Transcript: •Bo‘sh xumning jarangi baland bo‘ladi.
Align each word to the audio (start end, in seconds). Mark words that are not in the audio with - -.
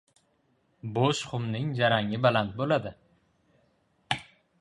•Bo‘sh 0.95 1.19
xumning 1.33 1.67
jarangi 1.79 2.21
baland 2.23 2.57
bo‘ladi. 2.63 2.95